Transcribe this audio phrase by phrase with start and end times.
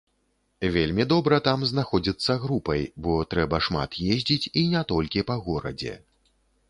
[0.75, 5.93] Вельмі добра там знаходзіцца групай, бо трэба шмат ездзіць, і не толькі па горадзе.